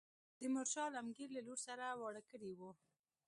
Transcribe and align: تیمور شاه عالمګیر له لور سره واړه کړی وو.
تیمور 0.37 0.67
شاه 0.73 0.85
عالمګیر 0.87 1.29
له 1.33 1.41
لور 1.47 1.59
سره 1.67 1.85
واړه 1.99 2.21
کړی 2.31 2.51
وو. 2.57 2.69